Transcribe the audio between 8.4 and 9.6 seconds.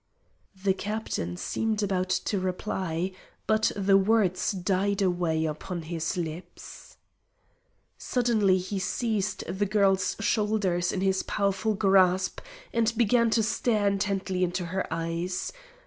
he seized